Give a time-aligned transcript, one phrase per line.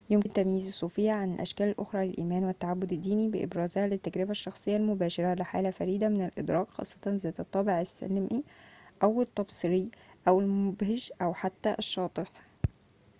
[0.09, 6.09] يمكن تمييز الصوفيّة عن الأشكال الأخرى للإيمان والتعبّد الديني بإبرازها للتجربة الشخصية المباشرة لحالة فريدة
[6.09, 8.43] من الإدراك خاصّة ذات الطابع السلمي
[9.03, 9.91] أو التبصّري
[10.27, 12.31] أو المبهج أو حتى الشاطح